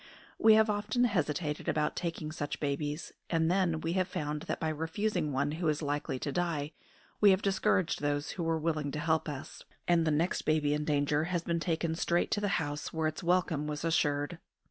[0.39, 4.69] We have often hesitated about taking such babies; and then we have found that by
[4.69, 6.71] refusing one who is likely to die
[7.19, 10.85] we have discouraged those who were willing to help us, and the next baby in
[10.85, 14.39] danger has been taken straight to the house where its welcome was assured.